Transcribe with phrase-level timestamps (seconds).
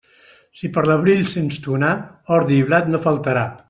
[0.61, 1.93] Si per l'abril sents tronar,
[2.39, 3.51] ordi i blat no faltarà.